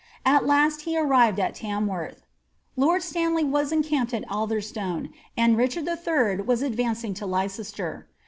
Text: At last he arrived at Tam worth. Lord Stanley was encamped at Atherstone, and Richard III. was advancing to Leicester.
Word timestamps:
At 0.25 0.47
last 0.47 0.81
he 0.81 0.97
arrived 0.97 1.39
at 1.39 1.53
Tam 1.53 1.85
worth. 1.85 2.23
Lord 2.75 3.03
Stanley 3.03 3.43
was 3.43 3.71
encamped 3.71 4.15
at 4.15 4.25
Atherstone, 4.31 5.09
and 5.37 5.55
Richard 5.55 5.87
III. 5.87 6.37
was 6.43 6.63
advancing 6.63 7.13
to 7.13 7.27
Leicester. 7.27 8.07